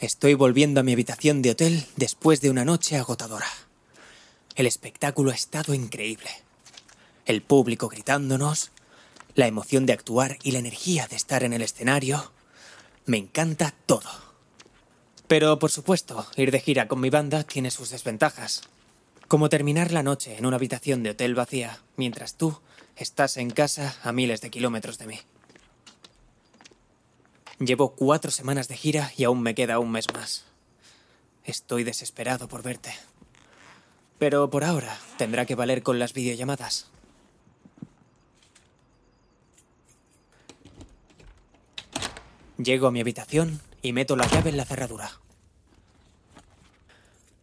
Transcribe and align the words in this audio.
Estoy 0.00 0.32
volviendo 0.32 0.80
a 0.80 0.82
mi 0.82 0.94
habitación 0.94 1.42
de 1.42 1.50
hotel 1.50 1.84
después 1.96 2.40
de 2.40 2.48
una 2.48 2.64
noche 2.64 2.96
agotadora. 2.96 3.46
El 4.54 4.66
espectáculo 4.66 5.30
ha 5.30 5.34
estado 5.34 5.74
increíble. 5.74 6.30
El 7.26 7.42
público 7.42 7.88
gritándonos, 7.88 8.70
la 9.34 9.46
emoción 9.46 9.84
de 9.84 9.92
actuar 9.92 10.38
y 10.42 10.52
la 10.52 10.58
energía 10.58 11.06
de 11.06 11.16
estar 11.16 11.44
en 11.44 11.52
el 11.52 11.60
escenario. 11.60 12.32
Me 13.04 13.18
encanta 13.18 13.74
todo. 13.84 14.08
Pero, 15.28 15.58
por 15.58 15.70
supuesto, 15.70 16.26
ir 16.34 16.50
de 16.50 16.60
gira 16.60 16.88
con 16.88 16.98
mi 17.00 17.10
banda 17.10 17.44
tiene 17.44 17.70
sus 17.70 17.90
desventajas. 17.90 18.62
Como 19.28 19.50
terminar 19.50 19.92
la 19.92 20.02
noche 20.02 20.38
en 20.38 20.46
una 20.46 20.56
habitación 20.56 21.02
de 21.02 21.10
hotel 21.10 21.34
vacía, 21.34 21.82
mientras 21.96 22.36
tú 22.36 22.58
estás 22.96 23.36
en 23.36 23.50
casa 23.50 23.94
a 24.02 24.12
miles 24.12 24.40
de 24.40 24.48
kilómetros 24.48 24.96
de 24.96 25.06
mí. 25.08 25.20
Llevo 27.60 27.94
cuatro 27.94 28.30
semanas 28.30 28.68
de 28.68 28.76
gira 28.76 29.12
y 29.18 29.24
aún 29.24 29.42
me 29.42 29.54
queda 29.54 29.78
un 29.78 29.92
mes 29.92 30.06
más. 30.14 30.46
Estoy 31.44 31.84
desesperado 31.84 32.48
por 32.48 32.62
verte. 32.62 32.90
Pero 34.18 34.48
por 34.48 34.64
ahora 34.64 34.98
tendrá 35.18 35.44
que 35.44 35.54
valer 35.54 35.82
con 35.82 35.98
las 35.98 36.14
videollamadas. 36.14 36.90
Llego 42.56 42.86
a 42.86 42.90
mi 42.90 43.00
habitación 43.00 43.60
y 43.82 43.92
meto 43.92 44.16
la 44.16 44.26
llave 44.26 44.48
en 44.50 44.56
la 44.56 44.64
cerradura. 44.64 45.20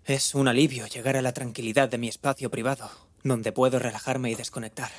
Es 0.05 0.33
un 0.33 0.47
alivio 0.47 0.87
llegar 0.87 1.15
a 1.15 1.21
la 1.21 1.33
tranquilidad 1.33 1.89
de 1.89 1.99
mi 1.99 2.07
espacio 2.07 2.49
privado, 2.49 2.89
donde 3.23 3.51
puedo 3.51 3.77
relajarme 3.77 4.31
y 4.31 4.35
desconectar. 4.35 4.89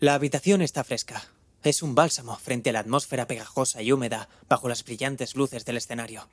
La 0.00 0.14
habitación 0.14 0.60
está 0.60 0.84
fresca. 0.84 1.22
Es 1.62 1.82
un 1.82 1.94
bálsamo 1.94 2.36
frente 2.36 2.70
a 2.70 2.72
la 2.72 2.80
atmósfera 2.80 3.26
pegajosa 3.26 3.82
y 3.82 3.92
húmeda 3.92 4.28
bajo 4.48 4.68
las 4.68 4.84
brillantes 4.84 5.36
luces 5.36 5.64
del 5.64 5.76
escenario. 5.76 6.28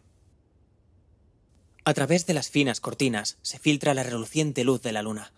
A 1.83 1.93
través 1.93 2.25
de 2.25 2.33
las 2.33 2.49
finas 2.49 2.79
cortinas 2.79 3.37
se 3.41 3.59
filtra 3.59 3.93
la 3.93 4.03
reluciente 4.03 4.63
luz 4.63 4.81
de 4.81 4.91
la 4.91 5.01
luna, 5.01 5.31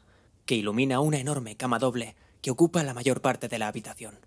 que 0.45 0.55
ilumina 0.55 0.99
una 0.99 1.19
enorme 1.19 1.55
cama 1.55 1.79
doble 1.79 2.15
que 2.41 2.51
ocupa 2.51 2.83
la 2.83 2.93
mayor 2.93 3.21
parte 3.21 3.47
de 3.47 3.59
la 3.59 3.67
habitación. 3.67 4.19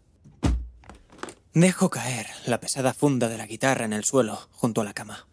Dejo 1.54 1.90
caer 1.90 2.26
la 2.46 2.60
pesada 2.60 2.94
funda 2.94 3.28
de 3.28 3.38
la 3.38 3.46
guitarra 3.46 3.84
en 3.84 3.92
el 3.92 4.04
suelo 4.04 4.48
junto 4.52 4.80
a 4.80 4.84
la 4.84 4.94
cama. 4.94 5.26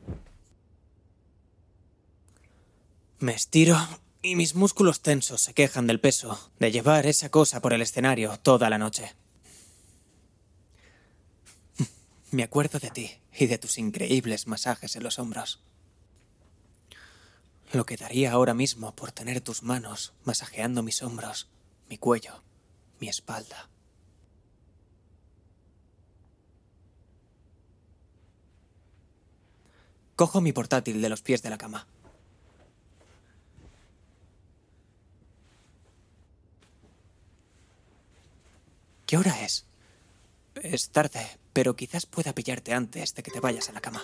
Me 3.19 3.33
estiro 3.33 3.77
y 4.21 4.35
mis 4.35 4.53
músculos 4.55 5.01
tensos 5.01 5.41
se 5.41 5.53
quejan 5.53 5.87
del 5.87 5.99
peso 5.99 6.51
de 6.59 6.71
llevar 6.71 7.05
esa 7.05 7.29
cosa 7.29 7.61
por 7.61 7.73
el 7.73 7.81
escenario 7.81 8.37
toda 8.39 8.69
la 8.69 8.77
noche. 8.77 9.15
Me 12.31 12.43
acuerdo 12.43 12.77
de 12.77 12.91
ti 12.91 13.11
y 13.33 13.47
de 13.47 13.57
tus 13.57 13.79
increíbles 13.79 14.45
masajes 14.45 14.95
en 14.95 15.03
los 15.03 15.17
hombros. 15.17 15.59
Lo 17.73 17.85
que 17.85 17.97
daría 17.97 18.31
ahora 18.31 18.53
mismo 18.53 18.95
por 18.95 19.11
tener 19.11 19.41
tus 19.41 19.63
manos 19.63 20.13
masajeando 20.25 20.83
mis 20.83 21.01
hombros, 21.01 21.49
mi 21.89 21.97
cuello, 21.97 22.43
mi 22.99 23.09
espalda. 23.09 23.69
Cojo 30.15 30.41
mi 30.41 30.51
portátil 30.51 31.01
de 31.01 31.09
los 31.09 31.21
pies 31.21 31.41
de 31.41 31.49
la 31.49 31.57
cama. 31.57 31.87
¿Qué 39.07 39.17
hora 39.17 39.43
es? 39.43 39.65
Es 40.55 40.89
tarde, 40.91 41.25
pero 41.53 41.75
quizás 41.75 42.05
pueda 42.05 42.33
pillarte 42.33 42.73
antes 42.73 43.13
de 43.15 43.23
que 43.23 43.31
te 43.31 43.39
vayas 43.39 43.69
a 43.69 43.73
la 43.73 43.81
cama. 43.81 44.03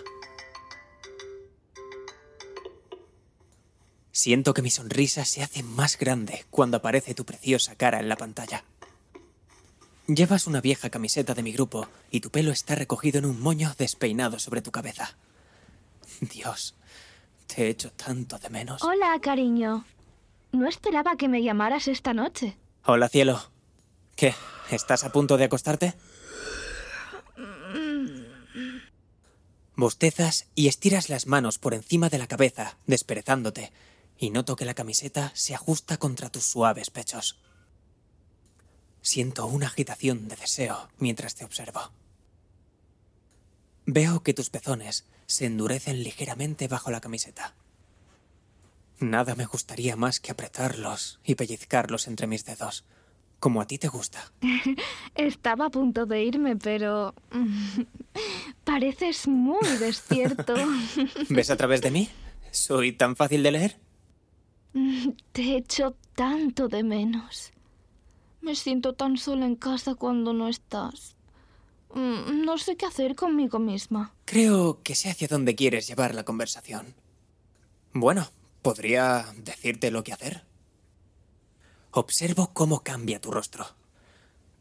Siento 4.12 4.54
que 4.54 4.62
mi 4.62 4.70
sonrisa 4.70 5.26
se 5.26 5.44
hace 5.44 5.62
más 5.62 5.98
grande 5.98 6.46
cuando 6.50 6.78
aparece 6.78 7.14
tu 7.14 7.26
preciosa 7.26 7.76
cara 7.76 8.00
en 8.00 8.08
la 8.08 8.16
pantalla. 8.16 8.64
Llevas 10.08 10.48
una 10.48 10.62
vieja 10.62 10.90
camiseta 10.90 11.34
de 11.34 11.44
mi 11.44 11.52
grupo 11.52 11.88
y 12.12 12.22
tu 12.22 12.30
pelo 12.30 12.52
está 12.52 12.76
recogido 12.76 13.20
en 13.20 13.26
un 13.26 13.42
moño 13.42 13.74
despeinado 13.78 14.40
sobre 14.40 14.62
tu 14.62 14.72
cabeza. 14.72 15.18
Dios, 16.22 16.76
te 17.48 17.64
he 17.64 17.70
hecho 17.70 17.92
tanto 17.92 18.38
de 18.40 18.50
menos. 18.50 18.84
Hola, 18.84 19.20
cariño. 19.22 19.86
No 20.52 20.68
esperaba 20.68 21.18
que 21.18 21.28
me 21.28 21.44
llamaras 21.44 21.88
esta 21.88 22.14
noche. 22.14 22.58
Hola, 22.86 23.10
cielo. 23.10 23.42
¿Qué? 24.16 24.34
¿Estás 24.72 25.04
a 25.04 25.12
punto 25.12 25.38
de 25.38 25.44
acostarte? 25.44 25.94
Bostezas 29.76 30.48
y 30.56 30.68
estiras 30.68 31.10
las 31.10 31.28
manos 31.28 31.60
por 31.60 31.74
encima 31.74 32.10
de 32.10 32.18
la 32.18 32.28
cabeza, 32.28 32.78
desperezándote, 32.88 33.74
y 34.18 34.30
noto 34.30 34.56
que 34.56 34.66
la 34.66 34.74
camiseta 34.74 35.32
se 35.36 35.54
ajusta 35.54 35.98
contra 35.98 36.30
tus 36.30 36.46
suaves 36.46 36.90
pechos. 36.90 37.38
Siento 39.02 39.46
una 39.46 39.68
agitación 39.68 40.28
de 40.30 40.38
deseo 40.38 40.90
mientras 40.98 41.36
te 41.36 41.44
observo. 41.44 41.92
Veo 43.86 44.24
que 44.24 44.34
tus 44.34 44.50
pezones 44.50 45.06
se 45.28 45.46
endurecen 45.46 46.04
ligeramente 46.04 46.68
bajo 46.68 46.90
la 46.90 47.02
camiseta. 47.02 47.54
Nada 49.00 49.36
me 49.36 49.46
gustaría 49.46 49.96
más 49.98 50.22
que 50.22 50.32
apretarlos 50.32 51.20
y 51.24 51.36
pellizcarlos 51.36 52.08
entre 52.08 52.28
mis 52.28 52.46
dedos, 52.46 52.86
como 53.46 53.62
a 53.62 53.68
ti 53.68 53.78
te 53.78 53.90
gusta. 53.90 54.32
Estaba 55.14 55.68
a 55.68 55.70
punto 55.70 56.08
de 56.08 56.24
irme, 56.24 56.56
pero... 56.56 57.14
Pareces 58.64 59.28
muy 59.28 59.68
despierto. 59.80 60.56
¿Ves 61.30 61.52
a 61.52 61.56
través 61.56 61.84
de 61.84 61.92
mí? 61.92 62.10
¿Soy 62.50 62.92
tan 62.94 63.16
fácil 63.16 63.44
de 63.44 63.52
leer? 63.52 63.80
Te 65.32 65.58
echo 65.58 65.96
tanto 66.16 66.70
de 66.70 66.82
menos. 66.82 67.52
Me 68.42 68.56
siento 68.56 68.94
tan 68.94 69.16
sola 69.16 69.46
en 69.46 69.58
casa 69.58 69.94
cuando 69.94 70.34
no 70.34 70.48
estás. 70.48 71.16
Mm, 71.94 72.46
No 72.46 72.58
sé 72.58 72.76
qué 72.78 72.88
hacer 72.88 73.14
conmigo 73.16 73.60
misma. 73.60 74.16
Creo 74.26 74.82
que 74.82 74.96
sé 74.96 75.12
hacia 75.12 75.28
dónde 75.28 75.54
quieres 75.54 75.86
llevar 75.88 76.16
la 76.16 76.24
conversación. 76.26 76.96
Bueno, 77.94 78.28
podría 78.64 79.24
decirte 79.38 79.92
lo 79.92 80.04
que 80.04 80.14
hacer. 80.14 80.46
Observo 81.98 82.52
cómo 82.54 82.84
cambia 82.84 83.22
tu 83.22 83.32
rostro. 83.32 83.66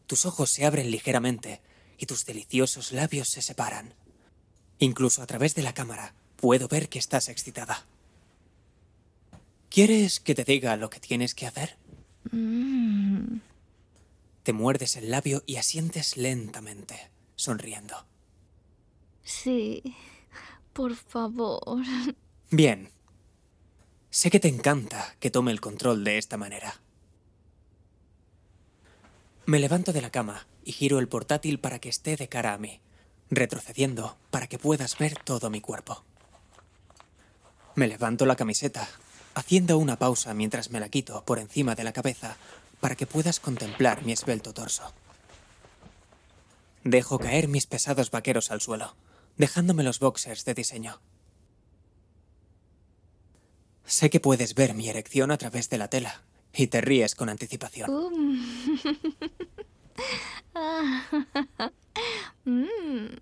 Tus 0.07 0.25
ojos 0.25 0.51
se 0.51 0.65
abren 0.65 0.93
ligeramente 0.93 1.61
y 1.99 2.07
tus 2.07 2.25
deliciosos 2.27 2.93
labios 2.93 3.29
se 3.29 3.43
separan. 3.43 3.93
Incluso 4.79 5.21
a 5.21 5.27
través 5.27 5.57
de 5.57 5.63
la 5.63 5.75
cámara 5.75 6.15
puedo 6.37 6.69
ver 6.69 6.89
que 6.89 7.01
estás 7.01 7.29
excitada. 7.29 7.87
¿Quieres 9.69 10.21
que 10.21 10.37
te 10.37 10.45
diga 10.45 10.77
lo 10.77 10.91
que 10.91 11.01
tienes 11.01 11.35
que 11.35 11.49
hacer? 11.49 11.77
Mm, 12.31 13.39
Te 14.45 14.53
muerdes 14.53 14.95
el 14.95 15.11
labio 15.11 15.43
y 15.45 15.57
asientes 15.57 16.17
lentamente, 16.17 17.11
sonriendo. 17.35 18.07
sí, 19.25 19.83
por 20.73 20.95
favor. 20.95 21.83
Bien. 22.51 22.91
Sé 24.11 24.31
que 24.31 24.39
te 24.39 24.47
encanta 24.49 25.17
que 25.19 25.31
tome 25.33 25.51
el 25.51 25.61
control 25.61 26.05
de 26.05 26.19
esta 26.19 26.37
manera. 26.37 26.81
Me 29.47 29.59
levanto 29.59 29.93
de 29.93 30.01
la 30.01 30.11
cama 30.11 30.47
y 30.65 30.73
giro 30.73 30.99
el 30.99 31.09
portátil 31.09 31.61
para 31.61 31.79
que 31.79 31.91
esté 31.91 32.17
de 32.17 32.29
cara 32.29 32.55
a 32.55 32.59
mí, 32.59 32.81
retrocediendo 33.31 34.17
para 34.31 34.47
que 34.47 34.59
puedas 34.59 34.97
ver 34.97 35.19
todo 35.23 35.51
mi 35.51 35.61
cuerpo. 35.61 36.03
Me 37.75 37.87
levanto 37.87 38.25
la 38.25 38.37
camiseta, 38.37 38.89
haciendo 39.35 39.77
una 39.77 39.99
pausa 39.99 40.33
mientras 40.33 40.71
me 40.71 40.81
la 40.81 40.89
quito 40.89 41.27
por 41.27 41.39
encima 41.39 41.75
de 41.75 41.85
la 41.85 41.93
cabeza 41.93 42.39
para 42.81 42.95
que 42.95 43.07
puedas 43.07 43.39
contemplar 43.39 44.03
mi 44.03 44.13
esbelto 44.13 44.55
torso. 44.55 44.95
Dejo 46.83 47.19
caer 47.19 47.49
mis 47.49 47.67
pesados 47.67 48.11
vaqueros 48.11 48.51
al 48.51 48.63
suelo, 48.63 48.97
dejándome 49.37 49.83
los 49.83 49.99
boxers 49.99 50.47
de 50.47 50.55
diseño. 50.55 51.01
Sé 53.85 54.09
que 54.09 54.21
puedes 54.21 54.55
ver 54.55 54.73
mi 54.73 54.89
erección 54.89 55.31
a 55.31 55.37
través 55.37 55.69
de 55.69 55.77
la 55.77 55.89
tela 55.89 56.23
y 56.57 56.67
te 56.69 56.81
ríes 56.81 57.15
con 57.15 57.29
anticipación. 57.29 57.91
Um. 57.91 58.45
Mm, 62.45 63.17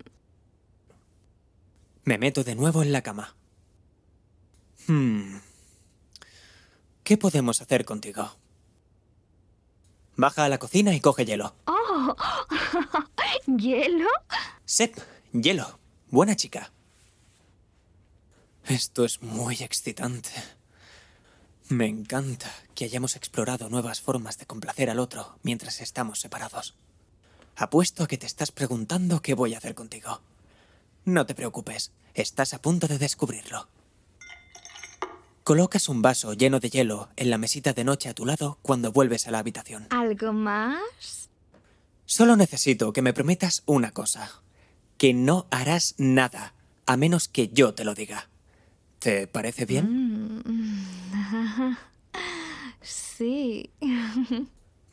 Me 2.05 2.17
meto 2.17 2.43
de 2.43 2.55
nuevo 2.55 2.81
en 2.83 2.91
la 2.91 3.01
cama. 3.01 3.35
Hmm. 4.87 5.37
¿Qué 7.03 7.17
podemos 7.17 7.61
hacer 7.61 7.85
contigo? 7.85 8.29
Baja 10.15 10.45
a 10.45 10.49
la 10.49 10.57
cocina 10.57 10.93
y 10.93 10.99
coge 10.99 11.25
hielo. 11.25 11.55
Oh, 11.65 12.15
¿hielo? 13.57 14.09
Sep, 14.65 14.95
hielo. 15.31 15.79
Buena 16.09 16.35
chica. 16.35 16.71
Esto 18.65 19.05
es 19.05 19.21
muy 19.21 19.55
excitante. 19.61 20.29
Me 21.73 21.87
encanta 21.87 22.51
que 22.75 22.85
hayamos 22.85 23.15
explorado 23.15 23.67
nuevas 23.67 23.99
formas 23.99 24.37
de 24.37 24.45
complacer 24.45 24.91
al 24.91 24.99
otro 24.99 25.39
mientras 25.41 25.81
estamos 25.81 26.19
separados. 26.19 26.75
Apuesto 27.55 28.03
a 28.03 28.07
que 28.07 28.19
te 28.19 28.27
estás 28.27 28.51
preguntando 28.51 29.23
qué 29.23 29.33
voy 29.33 29.55
a 29.55 29.57
hacer 29.57 29.73
contigo. 29.73 30.21
No 31.03 31.25
te 31.25 31.33
preocupes, 31.33 31.91
Estás 32.13 32.53
a 32.53 32.61
punto 32.61 32.87
de 32.87 32.99
descubrirlo. 32.99 33.67
Colocas 35.43 35.89
un 35.89 36.03
vaso 36.03 36.33
lleno 36.33 36.59
de 36.59 36.69
hielo 36.69 37.09
en 37.15 37.31
la 37.31 37.39
mesita 37.39 37.73
de 37.73 37.83
noche 37.83 38.07
a 38.07 38.13
tu 38.13 38.23
lado 38.23 38.59
cuando 38.61 38.91
vuelves 38.91 39.27
a 39.27 39.31
la 39.31 39.39
habitación. 39.39 39.87
¿Algo 39.89 40.31
más? 40.31 41.31
Solo 42.05 42.35
necesito 42.35 42.93
que 42.93 43.01
me 43.01 43.13
prometas 43.13 43.63
una 43.65 43.89
cosa. 43.91 44.43
Que 44.99 45.15
no 45.15 45.47
harás 45.49 45.95
nada, 45.97 46.53
a 46.85 46.97
menos 46.97 47.27
que 47.27 47.47
yo 47.47 47.73
te 47.73 47.83
lo 47.83 47.95
diga. 47.95 48.29
¿Te 48.99 49.25
parece 49.25 49.65
bien? 49.65 49.87
Mm. 49.89 50.12
Sí. 52.81 53.71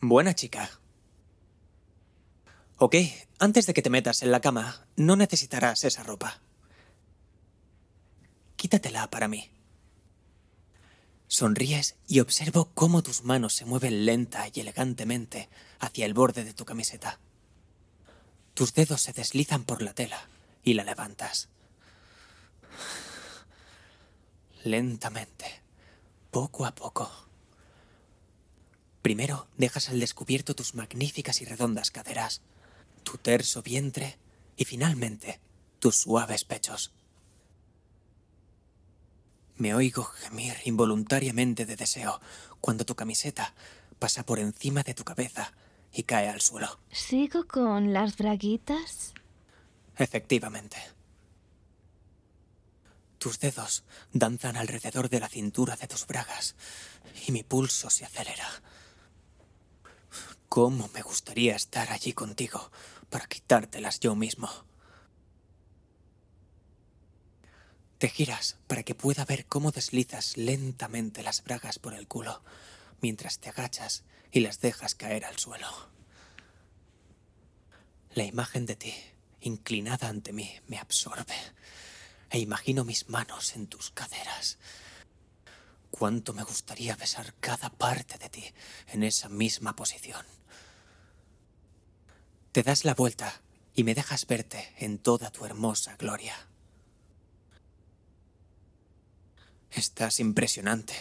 Buena 0.01 0.35
chica. 0.35 0.71
Ok, 2.79 2.95
antes 3.39 3.67
de 3.67 3.75
que 3.75 3.83
te 3.83 3.91
metas 3.91 4.23
en 4.23 4.31
la 4.31 4.41
cama, 4.41 4.87
no 4.97 5.17
necesitarás 5.17 5.85
esa 5.85 6.03
ropa. 6.03 6.41
Quítatela 8.57 9.11
para 9.11 9.29
mí. 9.29 9.51
Sonríes 11.27 11.97
y 12.09 12.21
observo 12.21 12.71
cómo 12.75 13.03
tus 13.03 13.23
manos 13.23 13.55
se 13.55 13.65
mueven 13.65 14.05
lenta 14.05 14.47
y 14.53 14.61
elegantemente 14.61 15.49
hacia 15.79 16.07
el 16.07 16.15
borde 16.15 16.45
de 16.45 16.55
tu 16.55 16.65
camiseta. 16.65 17.21
Tus 18.55 18.75
dedos 18.75 19.01
se 19.01 19.13
deslizan 19.13 19.65
por 19.65 19.81
la 19.81 19.95
tela 19.95 20.29
y 20.65 20.75
la 20.75 20.85
levantas. 20.85 21.49
Lentamente, 24.65 25.63
poco 26.31 26.65
a 26.67 26.75
poco. 26.75 27.11
Primero 29.03 29.47
dejas 29.57 29.89
al 29.89 30.01
descubierto 30.01 30.55
tus 30.55 30.75
magníficas 30.75 31.41
y 31.41 31.45
redondas 31.45 31.91
caderas, 31.91 32.43
tu 33.03 33.19
terso 33.19 33.63
vientre 33.63 34.19
y 34.57 34.65
finalmente 34.65 35.41
tus 35.79 35.97
suaves 35.97 36.45
pechos. 36.45 36.93
Me 39.57 39.75
oigo 39.75 40.05
gemir 40.05 40.55
involuntariamente 40.65 41.67
de 41.67 41.77
deseo 41.77 42.21
cuando 42.61 42.85
tu 42.85 42.95
camiseta 42.95 43.55
pasa 43.99 44.25
por 44.25 44.39
encima 44.39 44.83
de 44.83 44.95
tu 44.95 45.05
cabeza 45.05 45.53
y 45.93 46.05
cae 46.05 46.29
al 46.29 46.41
suelo. 46.41 46.79
¿Sigo 46.91 47.47
con 47.47 47.93
las 47.93 48.17
braguitas? 48.17 49.13
Efectivamente. 49.97 50.77
Tus 53.21 53.39
dedos 53.39 53.85
danzan 54.15 54.57
alrededor 54.57 55.11
de 55.11 55.21
la 55.21 55.29
cintura 55.29 55.77
de 55.77 55.87
tus 55.87 56.07
bragas 56.07 56.57
y 57.27 57.33
mi 57.33 57.43
pulso 57.43 57.91
se 57.91 58.07
acelera. 58.07 58.49
¿Cómo 60.49 60.89
me 60.95 61.03
gustaría 61.03 61.55
estar 61.55 61.93
allí 61.93 62.15
contigo 62.15 62.73
para 63.11 63.27
quitártelas 63.27 64.01
yo 64.01 64.15
mismo? 64.15 64.49
Te 67.99 68.09
giras 68.09 68.57
para 68.67 68.85
que 68.85 68.95
pueda 68.95 69.27
ver 69.27 69.45
cómo 69.45 69.71
deslizas 69.71 70.39
lentamente 70.39 71.23
las 71.23 71.45
bragas 71.45 71.79
por 71.79 71.93
el 71.93 72.09
culo 72.09 72.43
mientras 73.03 73.39
te 73.39 73.51
agachas 73.51 74.03
y 74.33 74.41
las 74.41 74.63
dejas 74.63 74.95
caer 74.95 75.27
al 75.27 75.39
suelo. 75.39 75.69
La 78.15 78.25
imagen 78.25 78.65
de 78.65 78.77
ti, 78.77 78.95
inclinada 79.43 80.09
ante 80.09 80.33
mí, 80.33 80.59
me 80.69 80.79
absorbe 80.79 81.37
e 82.31 82.39
imagino 82.39 82.85
mis 82.85 83.09
manos 83.09 83.57
en 83.57 83.67
tus 83.67 83.91
caderas. 83.91 84.59
Cuánto 85.91 86.33
me 86.33 86.45
gustaría 86.45 86.97
besar 86.97 87.35
cada 87.41 87.71
parte 87.71 88.17
de 88.19 88.29
ti 88.29 88.45
en 88.89 89.03
esa 89.03 89.29
misma 89.29 89.75
posición. 89.75 90.25
Te 92.53 92.63
das 92.63 92.85
la 92.85 92.95
vuelta 92.95 93.43
y 93.75 93.85
me 93.85 93.95
dejas 93.95 94.27
verte 94.27 94.73
en 94.79 94.99
toda 94.99 95.31
tu 95.31 95.45
hermosa 95.45 95.97
gloria. 95.97 96.37
Estás 99.71 100.21
impresionante. 100.21 100.95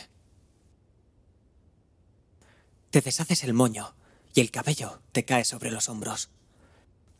Te 2.92 3.02
deshaces 3.02 3.44
el 3.44 3.54
moño 3.54 3.96
y 4.34 4.42
el 4.42 4.52
cabello 4.52 5.02
te 5.12 5.26
cae 5.26 5.46
sobre 5.46 5.72
los 5.72 5.90
hombros. 5.90 6.30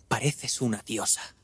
Pareces 0.08 0.62
una 0.62 0.82
diosa. 0.84 1.36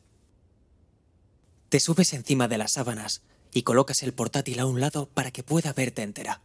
Te 1.76 1.82
subes 1.82 2.14
encima 2.14 2.48
de 2.48 2.58
las 2.58 2.72
sábanas 2.72 3.22
y 3.52 3.64
colocas 3.64 4.02
el 4.02 4.14
portátil 4.14 4.62
a 4.62 4.66
un 4.66 4.80
lado 4.80 5.08
para 5.08 5.32
que 5.32 5.44
pueda 5.44 5.74
verte 5.74 6.04
entera. 6.04 6.40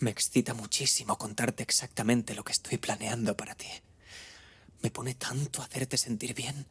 Me 0.00 0.10
excita 0.10 0.54
muchísimo 0.54 1.18
contarte 1.18 1.62
exactamente 1.62 2.34
lo 2.34 2.42
que 2.42 2.50
estoy 2.50 2.78
planeando 2.78 3.36
para 3.36 3.54
ti. 3.54 3.68
Me 4.82 4.90
pone 4.90 5.14
tanto 5.14 5.62
hacerte 5.62 5.96
sentir 5.96 6.34
bien. 6.34 6.66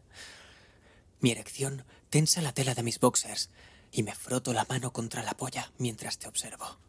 Mi 1.22 1.31
erección 1.31 1.86
tensa 2.10 2.42
la 2.42 2.51
tela 2.51 2.75
de 2.75 2.84
mis 2.84 3.00
boxers 3.00 3.50
y 3.94 4.04
me 4.04 4.13
froto 4.13 4.51
la 4.51 4.66
mano 4.68 4.92
contra 4.92 5.24
la 5.24 5.36
polla 5.38 5.72
mientras 5.78 6.18
te 6.18 6.28
observo. 6.28 6.80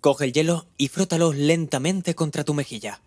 Coge 0.00 0.26
el 0.26 0.32
hielo 0.32 0.68
y 0.76 0.86
frótalo 0.86 1.32
lentamente 1.32 2.14
contra 2.14 2.44
tu 2.44 2.54
mejilla. 2.54 3.00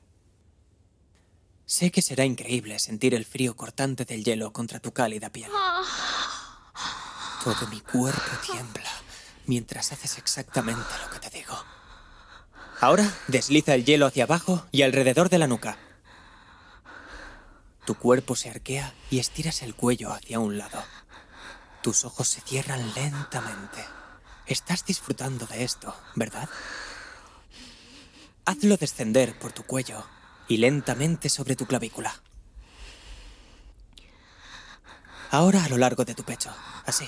Sé 1.72 1.90
que 1.90 2.02
será 2.02 2.26
increíble 2.26 2.78
sentir 2.80 3.16
el 3.16 3.24
frío 3.24 3.56
cortante 3.56 4.04
del 4.04 4.26
hielo 4.26 4.52
contra 4.52 4.82
tu 4.82 4.92
cálida 4.92 5.30
piel. 5.30 5.50
Todo 7.46 7.66
mi 7.68 7.80
cuerpo 7.80 8.30
tiembla 8.46 8.92
mientras 9.46 9.94
haces 9.94 10.18
exactamente 10.18 10.90
lo 11.02 11.10
que 11.10 11.20
te 11.22 11.38
digo. 11.38 11.58
Ahora 12.82 13.10
desliza 13.30 13.74
el 13.74 13.86
hielo 13.86 14.06
hacia 14.06 14.26
abajo 14.26 14.68
y 14.74 14.82
alrededor 14.82 15.30
de 15.30 15.38
la 15.38 15.48
nuca. 15.48 15.78
Tu 17.86 17.96
cuerpo 17.96 18.36
se 18.36 18.50
arquea 18.50 18.94
y 19.10 19.20
estiras 19.20 19.62
el 19.62 19.74
cuello 19.74 20.12
hacia 20.12 20.42
un 20.42 20.58
lado. 20.58 20.84
Tus 21.82 22.04
ojos 22.04 22.28
se 22.28 22.42
cierran 22.42 22.94
lentamente. 22.96 23.82
Estás 24.46 24.86
disfrutando 24.86 25.46
de 25.46 25.64
esto, 25.64 25.96
¿verdad? 26.16 26.50
Hazlo 28.44 28.76
descender 28.76 29.40
por 29.40 29.54
tu 29.54 29.64
cuello 29.64 30.04
y 30.52 30.58
lentamente 30.58 31.30
sobre 31.30 31.56
tu 31.56 31.66
clavícula. 31.66 32.14
Ahora 35.30 35.64
a 35.64 35.70
lo 35.70 35.78
largo 35.78 36.04
de 36.04 36.14
tu 36.14 36.24
pecho, 36.26 36.54
así. 36.86 37.08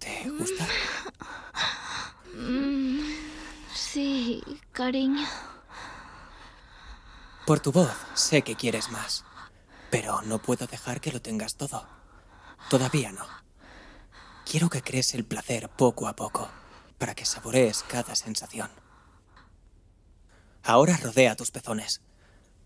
¿Te 0.00 0.28
gusta? 0.28 0.66
Sí, 3.72 4.42
cariño. 4.72 5.24
Por 7.46 7.60
tu 7.60 7.70
voz 7.70 7.94
sé 8.14 8.42
que 8.42 8.56
quieres 8.56 8.90
más, 8.90 9.24
pero 9.88 10.20
no 10.22 10.42
puedo 10.42 10.66
dejar 10.66 11.00
que 11.00 11.12
lo 11.12 11.22
tengas 11.22 11.54
todo. 11.54 11.86
Todavía 12.68 13.12
no. 13.12 13.24
Quiero 14.44 14.68
que 14.68 14.82
crees 14.82 15.14
el 15.14 15.24
placer 15.24 15.68
poco 15.68 16.08
a 16.08 16.16
poco, 16.16 16.48
para 16.98 17.14
que 17.14 17.24
saborees 17.24 17.84
cada 17.84 18.16
sensación. 18.16 18.68
Ahora 20.66 20.96
rodea 20.96 21.36
tus 21.36 21.52
pezones. 21.52 22.00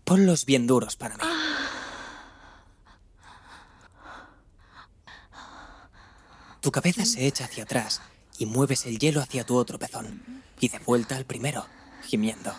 Ponlos 0.03 0.45
bien 0.45 0.65
duros 0.65 0.95
para 0.95 1.17
mí. 1.17 1.23
Tu 6.61 6.71
cabeza 6.71 7.05
se 7.05 7.27
echa 7.27 7.45
hacia 7.45 7.63
atrás 7.63 8.01
y 8.39 8.47
mueves 8.47 8.87
el 8.87 8.97
hielo 8.97 9.21
hacia 9.21 9.45
tu 9.45 9.55
otro 9.55 9.77
pezón 9.77 10.43
y 10.59 10.69
de 10.69 10.79
vuelta 10.79 11.15
al 11.15 11.25
primero, 11.25 11.67
gimiendo. 12.03 12.51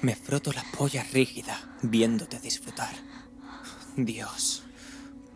Me 0.00 0.16
froto 0.16 0.52
la 0.52 0.64
polla 0.76 1.02
rígida 1.02 1.76
viéndote 1.82 2.40
disfrutar. 2.40 2.94
Dios, 3.96 4.62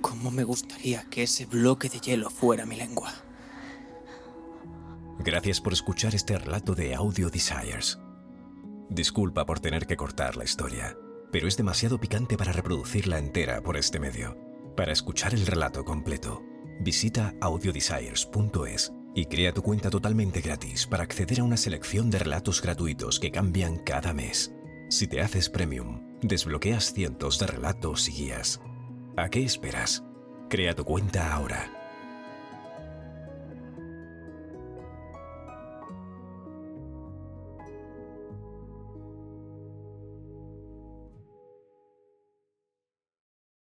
cómo 0.00 0.30
me 0.30 0.44
gustaría 0.44 1.04
que 1.10 1.24
ese 1.24 1.44
bloque 1.44 1.90
de 1.90 2.00
hielo 2.00 2.30
fuera 2.30 2.64
mi 2.64 2.76
lengua. 2.76 3.12
Gracias 5.18 5.60
por 5.60 5.74
escuchar 5.74 6.14
este 6.14 6.38
relato 6.38 6.74
de 6.74 6.94
Audio 6.94 7.28
Desires. 7.28 7.98
Disculpa 8.88 9.46
por 9.46 9.60
tener 9.60 9.86
que 9.86 9.96
cortar 9.96 10.36
la 10.36 10.44
historia, 10.44 10.96
pero 11.30 11.48
es 11.48 11.56
demasiado 11.56 11.98
picante 11.98 12.36
para 12.36 12.52
reproducirla 12.52 13.18
entera 13.18 13.62
por 13.62 13.76
este 13.76 13.98
medio. 13.98 14.36
Para 14.76 14.92
escuchar 14.92 15.34
el 15.34 15.46
relato 15.46 15.84
completo, 15.84 16.42
visita 16.80 17.34
audiodesires.es 17.40 18.92
y 19.14 19.26
crea 19.26 19.52
tu 19.52 19.62
cuenta 19.62 19.90
totalmente 19.90 20.40
gratis 20.40 20.86
para 20.86 21.02
acceder 21.02 21.40
a 21.40 21.44
una 21.44 21.56
selección 21.56 22.10
de 22.10 22.18
relatos 22.18 22.62
gratuitos 22.62 23.20
que 23.20 23.30
cambian 23.30 23.78
cada 23.78 24.12
mes. 24.14 24.54
Si 24.88 25.06
te 25.06 25.20
haces 25.20 25.48
premium, 25.48 26.18
desbloqueas 26.22 26.92
cientos 26.92 27.38
de 27.38 27.46
relatos 27.46 28.08
y 28.08 28.12
guías. 28.12 28.60
¿A 29.16 29.28
qué 29.28 29.44
esperas? 29.44 30.04
Crea 30.48 30.74
tu 30.74 30.84
cuenta 30.84 31.34
ahora 31.34 31.81